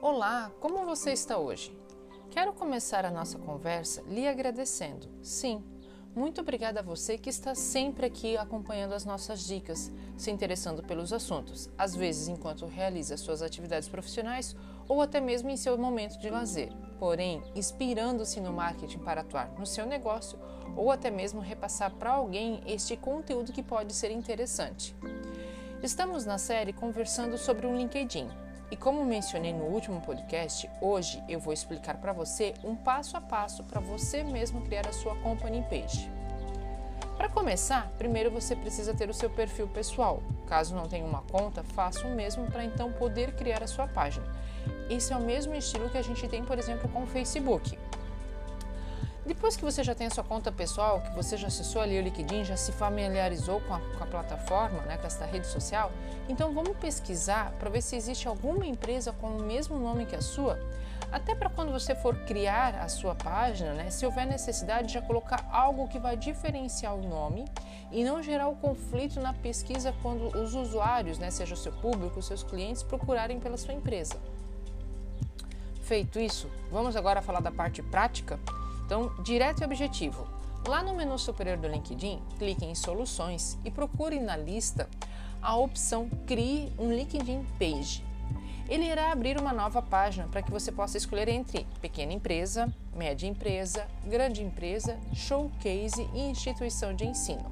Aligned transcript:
Olá, 0.00 0.52
como 0.60 0.86
você 0.86 1.10
está 1.10 1.38
hoje? 1.38 1.76
Quero 2.30 2.52
começar 2.52 3.04
a 3.04 3.10
nossa 3.10 3.36
conversa 3.36 4.00
lhe 4.02 4.28
agradecendo. 4.28 5.08
Sim, 5.20 5.60
muito 6.14 6.40
obrigada 6.40 6.78
a 6.78 6.84
você 6.84 7.18
que 7.18 7.28
está 7.28 7.52
sempre 7.52 8.06
aqui 8.06 8.36
acompanhando 8.36 8.92
as 8.92 9.04
nossas 9.04 9.40
dicas, 9.40 9.90
se 10.16 10.30
interessando 10.30 10.84
pelos 10.84 11.12
assuntos, 11.12 11.68
às 11.76 11.96
vezes 11.96 12.28
enquanto 12.28 12.64
realiza 12.64 13.16
suas 13.16 13.42
atividades 13.42 13.88
profissionais 13.88 14.54
ou 14.86 15.02
até 15.02 15.20
mesmo 15.20 15.50
em 15.50 15.56
seu 15.56 15.76
momento 15.76 16.16
de 16.20 16.30
lazer, 16.30 16.72
porém 17.00 17.42
inspirando-se 17.56 18.40
no 18.40 18.52
marketing 18.52 19.00
para 19.00 19.22
atuar 19.22 19.52
no 19.58 19.66
seu 19.66 19.84
negócio 19.84 20.38
ou 20.76 20.92
até 20.92 21.10
mesmo 21.10 21.40
repassar 21.40 21.90
para 21.96 22.12
alguém 22.12 22.62
este 22.68 22.96
conteúdo 22.96 23.52
que 23.52 23.64
pode 23.64 23.92
ser 23.92 24.12
interessante. 24.12 24.94
Estamos 25.82 26.24
na 26.24 26.38
série 26.38 26.72
conversando 26.72 27.36
sobre 27.36 27.66
o 27.66 27.76
LinkedIn, 27.76 28.28
e 28.70 28.76
como 28.76 29.04
mencionei 29.04 29.52
no 29.52 29.64
último 29.64 30.00
podcast, 30.00 30.68
hoje 30.80 31.22
eu 31.28 31.40
vou 31.40 31.52
explicar 31.52 31.96
para 31.96 32.12
você 32.12 32.54
um 32.62 32.76
passo 32.76 33.16
a 33.16 33.20
passo 33.20 33.64
para 33.64 33.80
você 33.80 34.22
mesmo 34.22 34.60
criar 34.62 34.86
a 34.86 34.92
sua 34.92 35.16
company 35.16 35.64
page. 35.70 36.10
Para 37.16 37.28
começar, 37.28 37.90
primeiro 37.98 38.30
você 38.30 38.54
precisa 38.54 38.94
ter 38.94 39.08
o 39.10 39.14
seu 39.14 39.28
perfil 39.28 39.66
pessoal. 39.68 40.22
Caso 40.46 40.76
não 40.76 40.86
tenha 40.86 41.04
uma 41.04 41.22
conta, 41.22 41.64
faça 41.64 42.06
o 42.06 42.14
mesmo 42.14 42.46
para 42.46 42.64
então 42.64 42.92
poder 42.92 43.34
criar 43.34 43.62
a 43.62 43.66
sua 43.66 43.88
página. 43.88 44.26
Esse 44.88 45.12
é 45.12 45.16
o 45.16 45.20
mesmo 45.20 45.54
estilo 45.54 45.90
que 45.90 45.98
a 45.98 46.02
gente 46.02 46.28
tem, 46.28 46.44
por 46.44 46.58
exemplo, 46.58 46.88
com 46.88 47.02
o 47.02 47.06
Facebook. 47.06 47.76
Depois 49.28 49.58
que 49.58 49.62
você 49.62 49.84
já 49.84 49.94
tem 49.94 50.06
a 50.06 50.10
sua 50.10 50.24
conta 50.24 50.50
pessoal, 50.50 51.02
que 51.02 51.14
você 51.14 51.36
já 51.36 51.48
acessou 51.48 51.82
ali 51.82 51.98
o 51.98 52.02
LinkedIn, 52.02 52.44
já 52.44 52.56
se 52.56 52.72
familiarizou 52.72 53.60
com 53.60 53.74
a, 53.74 53.78
com 53.78 54.02
a 54.02 54.06
plataforma, 54.06 54.80
né, 54.86 54.96
com 54.96 55.06
esta 55.06 55.26
rede 55.26 55.46
social, 55.46 55.92
então 56.30 56.54
vamos 56.54 56.74
pesquisar 56.78 57.52
para 57.58 57.68
ver 57.68 57.82
se 57.82 57.94
existe 57.94 58.26
alguma 58.26 58.64
empresa 58.64 59.12
com 59.12 59.36
o 59.36 59.42
mesmo 59.42 59.78
nome 59.78 60.06
que 60.06 60.16
a 60.16 60.22
sua, 60.22 60.58
até 61.12 61.34
para 61.34 61.50
quando 61.50 61.70
você 61.70 61.94
for 61.94 62.16
criar 62.24 62.76
a 62.76 62.88
sua 62.88 63.14
página, 63.14 63.74
né, 63.74 63.90
se 63.90 64.06
houver 64.06 64.26
necessidade, 64.26 64.94
já 64.94 65.02
colocar 65.02 65.46
algo 65.52 65.86
que 65.88 65.98
vai 65.98 66.16
diferenciar 66.16 66.94
o 66.94 67.06
nome 67.06 67.44
e 67.92 68.02
não 68.02 68.22
gerar 68.22 68.48
o 68.48 68.56
conflito 68.56 69.20
na 69.20 69.34
pesquisa 69.34 69.94
quando 70.00 70.34
os 70.38 70.54
usuários, 70.54 71.18
né, 71.18 71.30
seja 71.30 71.52
o 71.52 71.56
seu 71.56 71.72
público, 71.72 72.18
os 72.18 72.26
seus 72.26 72.42
clientes, 72.42 72.82
procurarem 72.82 73.38
pela 73.38 73.58
sua 73.58 73.74
empresa. 73.74 74.16
Feito 75.82 76.18
isso, 76.18 76.50
vamos 76.72 76.96
agora 76.96 77.20
falar 77.20 77.40
da 77.40 77.52
parte 77.52 77.82
prática? 77.82 78.40
Então, 78.88 79.12
direto 79.22 79.60
e 79.60 79.64
objetivo. 79.66 80.26
Lá 80.66 80.82
no 80.82 80.94
menu 80.94 81.18
superior 81.18 81.58
do 81.58 81.68
LinkedIn, 81.68 82.22
clique 82.38 82.64
em 82.64 82.74
Soluções 82.74 83.58
e 83.62 83.70
procure 83.70 84.18
na 84.18 84.34
lista 84.34 84.88
a 85.42 85.54
opção 85.58 86.08
Crie 86.26 86.72
um 86.78 86.90
LinkedIn 86.90 87.44
Page. 87.58 88.02
Ele 88.66 88.86
irá 88.86 89.12
abrir 89.12 89.38
uma 89.38 89.52
nova 89.52 89.82
página 89.82 90.26
para 90.28 90.40
que 90.40 90.50
você 90.50 90.72
possa 90.72 90.96
escolher 90.96 91.28
entre 91.28 91.66
pequena 91.82 92.14
empresa, 92.14 92.74
média 92.96 93.26
empresa, 93.26 93.86
grande 94.06 94.42
empresa, 94.42 94.98
showcase 95.12 96.08
e 96.14 96.20
instituição 96.20 96.94
de 96.94 97.04
ensino. 97.04 97.44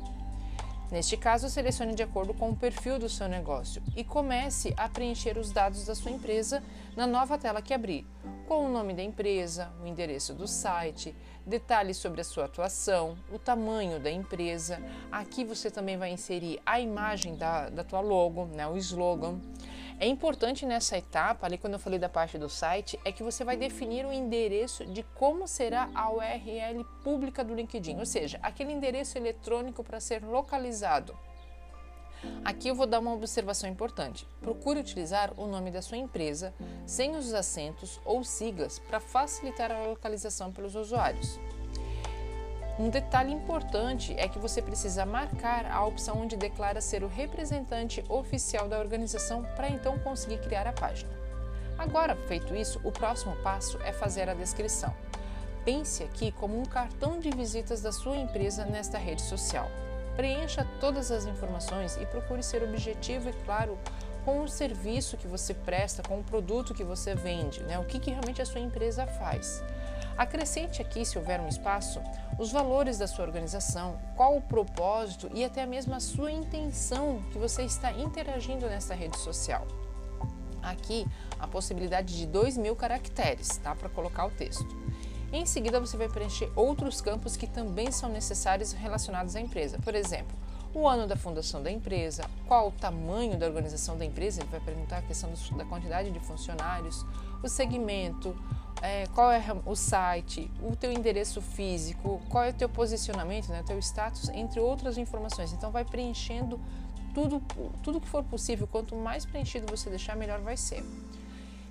Neste 0.91 1.19
caso, 1.19 1.51
selecione 1.51 1.95
de 1.95 2.03
acordo 2.03 2.33
com 2.33 2.49
o 2.49 2.57
perfil 2.57 2.99
do 2.99 3.11
seu 3.11 3.29
negócio 3.29 3.83
e 3.95 4.03
comece 4.03 4.73
a 4.75 4.89
preencher 4.89 5.37
os 5.37 5.53
dados 5.53 5.85
da 5.85 5.95
sua 5.95 6.13
empresa 6.13 6.63
na 6.97 7.07
nova 7.07 7.37
tela 7.37 7.61
que 7.61 7.75
abrir, 7.75 8.07
com 8.47 8.65
o 8.65 8.69
nome 8.69 8.95
da 8.95 9.03
empresa, 9.03 9.73
o 9.83 9.87
endereço 9.87 10.33
do 10.33 10.47
site, 10.47 11.15
detalhes 11.45 11.97
sobre 11.97 12.21
a 12.21 12.25
sua 12.25 12.45
atuação, 12.45 13.19
o 13.33 13.39
tamanho 13.39 13.99
da 13.99 14.11
empresa. 14.11 14.81
Aqui 15.11 15.45
você 15.45 15.69
também 15.69 15.97
vai 15.97 16.11
inserir 16.11 16.61
a 16.65 16.79
imagem 16.79 17.37
da, 17.37 17.69
da 17.69 17.83
tua 17.83 18.01
logo, 18.01 18.47
né, 18.47 18.67
o 18.67 18.77
slogan. 18.77 19.41
É 19.99 20.07
importante 20.07 20.65
nessa 20.65 20.97
etapa, 20.97 21.47
ali 21.47 21.59
quando 21.59 21.73
eu 21.73 21.79
falei 21.79 21.99
da 21.99 22.09
parte 22.09 22.39
do 22.39 22.49
site, 22.49 23.01
é 23.05 23.11
que 23.11 23.23
você 23.23 23.43
vai 23.45 23.57
definir 23.57 24.07
o 24.07 24.13
endereço 24.13 24.85
de 24.87 25.03
como 25.03 25.49
será 25.49 25.91
a 25.95 26.11
URL 26.13 26.85
pública 27.03 27.43
do 27.43 27.55
LinkedIn, 27.55 27.99
ou 27.99 28.07
seja, 28.07 28.39
aquele 28.43 28.73
endereço 28.73 29.19
eletrônico 29.19 29.83
para 29.83 29.99
ser 29.99 30.23
localizado. 30.23 31.19
Aqui 32.45 32.69
eu 32.69 32.75
vou 32.75 32.87
dar 32.87 33.01
uma 33.01 33.13
observação 33.13 33.69
importante. 33.69 34.27
Procure 34.41 34.81
utilizar 34.81 35.33
o 35.37 35.47
nome 35.47 35.71
da 35.71 35.83
sua 35.83 35.97
empresa 35.97 36.55
sem 36.87 37.17
os 37.17 37.35
acentos 37.35 38.01
ou 38.05 38.23
siglas 38.25 38.79
para 38.79 39.01
facilitar 39.01 39.71
a 39.73 39.85
localização 39.85 40.53
pelos 40.53 40.75
usuários. 40.75 41.39
Um 42.79 42.91
detalhe 42.91 43.33
importante 43.33 44.15
é 44.19 44.29
que 44.29 44.39
você 44.39 44.61
precisa 44.61 45.07
marcar 45.07 45.65
a 45.67 45.85
opção 45.85 46.21
onde 46.21 46.37
declara 46.37 46.81
ser 46.81 47.03
o 47.03 47.09
representante 47.09 48.05
oficial 48.09 48.69
da 48.69 48.79
organização 48.79 49.45
para 49.57 49.71
então 49.71 49.99
conseguir 50.01 50.39
criar 50.43 50.67
a 50.67 50.73
página. 50.73 51.11
Agora, 51.79 52.15
feito 52.27 52.55
isso, 52.55 52.79
o 52.85 52.93
próximo 52.93 53.35
passo 53.37 53.79
é 53.83 53.93
fazer 53.93 54.29
a 54.29 54.35
descrição. 54.35 54.95
Pense 55.65 56.03
aqui 56.05 56.31
como 56.33 56.59
um 56.61 56.65
cartão 56.65 57.19
de 57.19 57.31
visitas 57.31 57.81
da 57.81 57.93
sua 57.93 58.17
empresa 58.17 58.65
nesta 58.67 58.99
rede 58.99 59.23
social. 59.23 59.71
Preencha 60.17 60.67
todas 60.81 61.11
as 61.11 61.27
informações 61.27 61.97
e 62.01 62.07
procure 62.07 62.43
ser 62.43 62.63
objetivo 62.63 63.29
e 63.29 63.33
claro 63.45 63.79
com 64.25 64.43
o 64.43 64.49
serviço 64.49 65.17
que 65.17 65.29
você 65.29 65.55
presta, 65.55 66.03
com 66.03 66.19
o 66.19 66.25
produto 66.25 66.75
que 66.75 66.83
você 66.83 67.15
vende, 67.15 67.63
né? 67.63 67.79
o 67.79 67.85
que, 67.85 68.01
que 68.01 68.11
realmente 68.11 68.43
a 68.43 68.47
sua 68.47 68.61
empresa 68.61 69.07
faz. 69.07 69.63
Acrescente 70.17 70.81
aqui, 70.81 71.05
se 71.05 71.19
houver 71.19 71.39
um 71.41 71.47
espaço, 71.47 72.01
os 72.39 72.51
valores 72.51 72.97
da 72.99 73.07
sua 73.07 73.25
organização, 73.25 74.01
qual 74.17 74.37
o 74.37 74.41
propósito 74.41 75.31
e 75.35 75.45
até 75.45 75.67
mesmo 75.67 75.95
a 75.95 76.01
sua 76.01 76.33
intenção 76.33 77.23
que 77.31 77.39
você 77.39 77.63
está 77.63 77.93
interagindo 77.93 78.67
nessa 78.67 78.95
rede 78.95 79.19
social. 79.19 79.67
Aqui, 80.63 81.07
a 81.39 81.47
possibilidade 81.47 82.17
de 82.17 82.27
2 82.27 82.57
mil 82.57 82.75
caracteres, 82.75 83.59
tá? 83.59 83.75
Para 83.75 83.91
colocar 83.91 84.27
o 84.27 84.31
texto. 84.31 84.67
Em 85.33 85.45
seguida, 85.45 85.81
você 85.81 85.97
vai 85.97 86.09
preencher 86.09 86.51
outros 86.55 87.01
campos 87.01 87.37
que 87.37 87.47
também 87.47 87.91
são 87.91 88.09
necessários 88.09 88.73
relacionados 88.73 89.35
à 89.35 89.41
empresa. 89.41 89.79
Por 89.79 89.95
exemplo, 89.95 90.37
o 90.73 90.87
ano 90.87 91.07
da 91.07 91.17
fundação 91.17 91.63
da 91.63 91.71
empresa, 91.71 92.25
qual 92.47 92.69
o 92.69 92.71
tamanho 92.71 93.37
da 93.37 93.47
organização 93.47 93.97
da 93.97 94.05
empresa, 94.05 94.41
ele 94.41 94.51
vai 94.51 94.61
perguntar 94.61 94.99
a 94.99 95.03
questão 95.03 95.31
da 95.57 95.65
quantidade 95.65 96.11
de 96.11 96.21
funcionários, 96.21 97.05
o 97.43 97.49
segmento, 97.49 98.37
é, 98.83 99.07
qual 99.15 99.33
é 99.33 99.43
o 99.65 99.75
site, 99.75 100.51
o 100.63 100.77
teu 100.77 100.93
endereço 100.93 101.41
físico, 101.41 102.21
qual 102.29 102.45
é 102.45 102.51
o 102.51 102.55
teu 102.55 102.69
posicionamento, 102.69 103.49
né, 103.49 103.65
teu 103.67 103.79
status, 103.79 104.29
entre 104.29 104.61
outras 104.61 104.99
informações. 104.99 105.53
Então 105.53 105.71
vai 105.71 105.85
preenchendo 105.85 106.61
tudo, 107.15 107.43
tudo 107.83 108.01
que 108.01 108.09
for 108.09 108.23
possível. 108.23 108.67
Quanto 108.67 108.95
mais 108.95 109.25
preenchido 109.25 109.67
você 109.75 109.89
deixar, 109.89 110.15
melhor 110.15 110.41
vai 110.41 110.57
ser. 110.57 110.85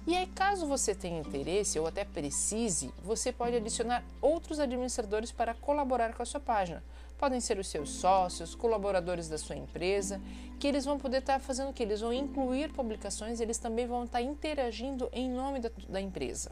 E 0.07 0.15
aí, 0.15 0.27
caso 0.27 0.67
você 0.67 0.93
tenha 0.93 1.19
interesse 1.19 1.79
ou 1.79 1.87
até 1.87 2.05
precise, 2.05 2.93
você 3.03 3.31
pode 3.31 3.55
adicionar 3.55 4.03
outros 4.21 4.59
administradores 4.59 5.31
para 5.31 5.55
colaborar 5.55 6.13
com 6.13 6.21
a 6.21 6.25
sua 6.25 6.39
página. 6.39 6.83
Podem 7.17 7.39
ser 7.39 7.57
os 7.57 7.67
seus 7.67 7.89
sócios, 7.89 8.53
colaboradores 8.53 9.27
da 9.27 9.37
sua 9.37 9.55
empresa, 9.55 10.21
que 10.59 10.67
eles 10.67 10.85
vão 10.85 10.99
poder 10.99 11.19
estar 11.19 11.39
fazendo 11.39 11.69
o 11.69 11.73
que? 11.73 11.81
Eles 11.81 12.01
vão 12.01 12.13
incluir 12.13 12.71
publicações, 12.71 13.39
eles 13.39 13.57
também 13.57 13.87
vão 13.87 14.03
estar 14.03 14.21
interagindo 14.21 15.09
em 15.11 15.27
nome 15.27 15.59
da, 15.59 15.71
da 15.89 15.99
empresa. 15.99 16.51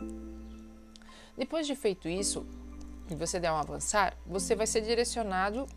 Depois 1.38 1.68
de 1.68 1.76
feito 1.76 2.08
isso, 2.08 2.48
e 3.08 3.14
você 3.14 3.40
der 3.40 3.52
um 3.52 3.58
avançar, 3.58 4.18
você 4.26 4.56
vai 4.56 4.66
ser 4.66 4.82
direcionado 4.82 5.68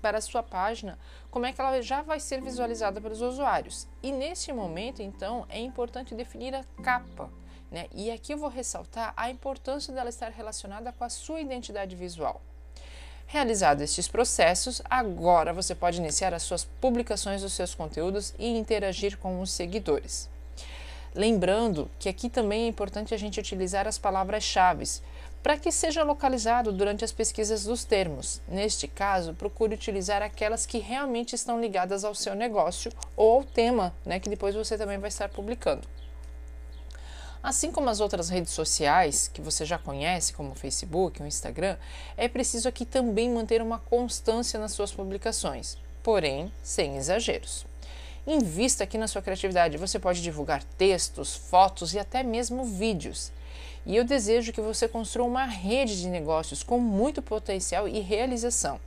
para 0.00 0.18
a 0.18 0.20
sua 0.20 0.42
página, 0.42 0.98
como 1.30 1.46
é 1.46 1.52
que 1.52 1.60
ela 1.60 1.80
já 1.80 2.02
vai 2.02 2.20
ser 2.20 2.40
visualizada 2.40 3.00
pelos 3.00 3.20
usuários. 3.20 3.86
E 4.02 4.12
nesse 4.12 4.52
momento, 4.52 5.02
então, 5.02 5.46
é 5.48 5.58
importante 5.60 6.14
definir 6.14 6.54
a 6.54 6.64
capa. 6.82 7.30
Né? 7.70 7.86
E 7.92 8.10
aqui 8.10 8.34
eu 8.34 8.38
vou 8.38 8.50
ressaltar 8.50 9.14
a 9.16 9.30
importância 9.30 9.94
dela 9.94 10.10
estar 10.10 10.30
relacionada 10.30 10.92
com 10.92 11.04
a 11.04 11.08
sua 11.08 11.40
identidade 11.40 11.96
visual. 11.96 12.42
Realizados 13.26 13.82
estes 13.82 14.08
processos, 14.08 14.82
agora 14.90 15.54
você 15.54 15.74
pode 15.74 15.98
iniciar 15.98 16.34
as 16.34 16.42
suas 16.42 16.64
publicações 16.64 17.40
dos 17.40 17.54
seus 17.54 17.74
conteúdos 17.74 18.34
e 18.38 18.46
interagir 18.46 19.16
com 19.16 19.40
os 19.40 19.50
seguidores. 19.50 20.28
Lembrando 21.14 21.90
que 21.98 22.08
aqui 22.08 22.30
também 22.30 22.64
é 22.64 22.68
importante 22.68 23.12
a 23.12 23.18
gente 23.18 23.38
utilizar 23.38 23.86
as 23.86 23.98
palavras-chave 23.98 24.84
para 25.42 25.58
que 25.58 25.70
seja 25.70 26.02
localizado 26.02 26.72
durante 26.72 27.04
as 27.04 27.12
pesquisas 27.12 27.64
dos 27.64 27.84
termos. 27.84 28.40
Neste 28.48 28.88
caso, 28.88 29.34
procure 29.34 29.74
utilizar 29.74 30.22
aquelas 30.22 30.64
que 30.64 30.78
realmente 30.78 31.34
estão 31.34 31.60
ligadas 31.60 32.04
ao 32.04 32.14
seu 32.14 32.34
negócio 32.34 32.90
ou 33.16 33.38
ao 33.38 33.44
tema 33.44 33.92
né, 34.06 34.20
que 34.20 34.30
depois 34.30 34.54
você 34.54 34.78
também 34.78 34.98
vai 34.98 35.08
estar 35.08 35.28
publicando. 35.28 35.86
Assim 37.42 37.72
como 37.72 37.90
as 37.90 37.98
outras 37.98 38.28
redes 38.28 38.52
sociais 38.52 39.26
que 39.26 39.42
você 39.42 39.64
já 39.64 39.76
conhece, 39.76 40.32
como 40.32 40.52
o 40.52 40.54
Facebook, 40.54 41.20
o 41.20 41.26
Instagram, 41.26 41.76
é 42.16 42.28
preciso 42.28 42.68
aqui 42.68 42.86
também 42.86 43.28
manter 43.28 43.60
uma 43.60 43.80
constância 43.80 44.60
nas 44.60 44.72
suas 44.72 44.92
publicações, 44.92 45.76
porém 46.04 46.52
sem 46.62 46.96
exageros. 46.96 47.66
Invista 48.24 48.84
aqui 48.84 48.96
na 48.96 49.08
sua 49.08 49.20
criatividade. 49.20 49.76
Você 49.76 49.98
pode 49.98 50.22
divulgar 50.22 50.62
textos, 50.78 51.34
fotos 51.34 51.92
e 51.92 51.98
até 51.98 52.22
mesmo 52.22 52.64
vídeos. 52.64 53.32
E 53.84 53.96
eu 53.96 54.04
desejo 54.04 54.52
que 54.52 54.60
você 54.60 54.86
construa 54.86 55.26
uma 55.26 55.44
rede 55.44 56.00
de 56.00 56.08
negócios 56.08 56.62
com 56.62 56.78
muito 56.78 57.20
potencial 57.20 57.88
e 57.88 57.98
realização. 57.98 58.78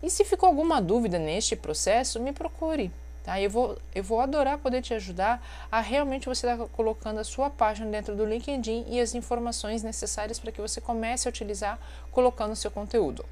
E 0.00 0.08
se 0.08 0.24
ficou 0.24 0.48
alguma 0.48 0.80
dúvida 0.80 1.18
neste 1.18 1.56
processo, 1.56 2.20
me 2.20 2.32
procure. 2.32 2.92
Tá? 3.24 3.40
Eu, 3.40 3.50
vou, 3.50 3.76
eu 3.92 4.04
vou 4.04 4.20
adorar 4.20 4.56
poder 4.58 4.82
te 4.82 4.94
ajudar 4.94 5.44
a 5.70 5.80
realmente 5.80 6.28
você 6.28 6.46
estar 6.46 6.56
tá 6.56 6.70
colocando 6.72 7.18
a 7.18 7.24
sua 7.24 7.50
página 7.50 7.90
dentro 7.90 8.14
do 8.14 8.24
LinkedIn 8.24 8.86
e 8.88 9.00
as 9.00 9.16
informações 9.16 9.82
necessárias 9.82 10.38
para 10.38 10.52
que 10.52 10.60
você 10.60 10.80
comece 10.80 11.26
a 11.26 11.30
utilizar 11.30 11.78
colocando 12.12 12.54
seu 12.54 12.70
conteúdo. 12.70 13.24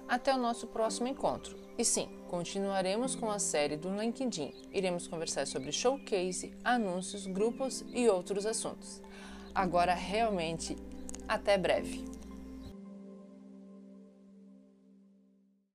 Até 0.07 0.33
o 0.33 0.39
nosso 0.39 0.69
próximo 0.69 1.09
encontro. 1.09 1.64
E 1.77 1.85
sim, 1.85 2.09
continuaremos 2.29 3.17
com 3.17 3.29
a 3.29 3.41
série 3.41 3.77
do 3.77 3.93
LinkedIn. 3.93 4.53
Iremos 4.73 5.09
conversar 5.09 5.45
sobre 5.45 5.73
showcase, 5.73 6.53
anúncios, 6.63 7.27
grupos 7.27 7.85
e 7.93 8.09
outros 8.09 8.47
assuntos. 8.47 9.03
Agora, 9.53 9.93
realmente, 9.93 10.77
até 11.27 11.59
breve. 11.59 12.05